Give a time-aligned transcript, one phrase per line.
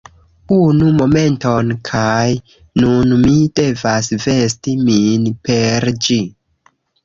[0.55, 2.25] Unu momenton kaj
[2.85, 6.23] nun mi devas vesti min per ĝi